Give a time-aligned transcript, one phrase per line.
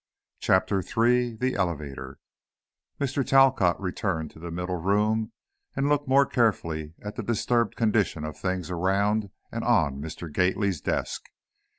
[0.39, 2.17] CHAPTER III The Elevator
[2.99, 3.23] Mr.
[3.23, 5.31] Talcott returned to the middle room
[5.75, 10.33] and looked more carefully at the disturbed condition of things around and on Mr.
[10.33, 11.27] Gately's desk.